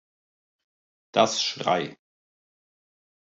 Das 1.13 1.43
"Schrei! 1.43 1.95